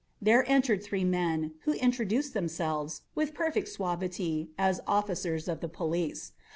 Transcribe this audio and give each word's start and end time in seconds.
There 0.19 0.43
entered 0.49 0.81
three 0.81 1.03
men, 1.03 1.53
who 1.65 1.73
introduced 1.73 2.33
themselves, 2.33 3.03
with 3.13 3.35
perfect 3.35 3.67
suavity, 3.69 4.49
as 4.57 4.81
officers 4.87 5.47
of 5.47 5.59
the 5.59 5.69
police. 5.69 6.31